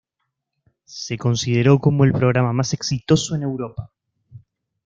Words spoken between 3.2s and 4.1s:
en Europa.